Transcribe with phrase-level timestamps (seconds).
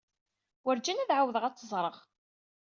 [0.65, 1.95] Werjin ad ɛawdeɣ ad tt-ẓreɣ.